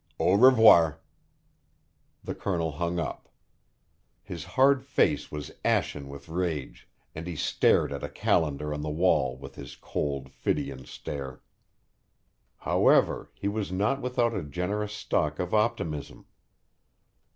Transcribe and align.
Au 0.17 0.33
revoir." 0.33 0.99
The 2.23 2.33
Colonel 2.33 2.71
hung 2.71 2.97
up. 2.99 3.29
His 4.23 4.43
hard 4.43 4.83
face 4.83 5.31
was 5.31 5.51
ashen 5.63 6.09
with 6.09 6.27
rage, 6.27 6.89
and 7.13 7.27
he 7.27 7.35
stared 7.35 7.93
at 7.93 8.03
a 8.03 8.09
calendar 8.09 8.73
on 8.73 8.81
the 8.81 8.89
wall 8.89 9.37
with 9.37 9.53
his 9.53 9.75
cold, 9.75 10.31
phidian 10.31 10.85
stare. 10.87 11.43
However, 12.61 13.29
he 13.35 13.47
was 13.47 13.71
not 13.71 14.01
without 14.01 14.33
a 14.33 14.41
generous 14.41 14.93
stock 14.93 15.37
of 15.37 15.53
optimism. 15.53 16.25